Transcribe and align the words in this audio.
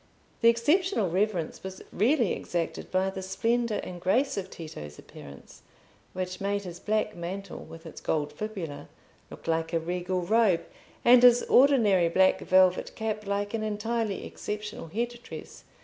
The 0.41 0.49
exceptional 0.49 1.11
reverence 1.11 1.61
was 1.61 1.83
really 1.93 2.33
exacted 2.33 2.89
by 2.89 3.11
the 3.11 3.21
splendour 3.21 3.79
and 3.83 4.01
grace 4.01 4.35
of 4.35 4.49
Tito's 4.49 4.97
appearance, 4.97 5.61
which 6.13 6.41
made 6.41 6.63
his 6.63 6.79
black 6.79 7.15
mantle, 7.15 7.59
with 7.59 7.85
its 7.85 8.01
gold 8.01 8.33
fibula, 8.33 8.89
look 9.29 9.45
like 9.47 9.73
a 9.73 9.79
regal 9.79 10.21
robe, 10.21 10.65
and 11.05 11.21
his 11.21 11.43
ordinary 11.43 12.09
black 12.09 12.39
velvet 12.41 12.95
cap 12.95 13.27
like 13.27 13.53
an 13.53 13.61
entirely 13.61 14.25
exceptional 14.25 14.87
head 14.87 15.09
dress. 15.21 15.65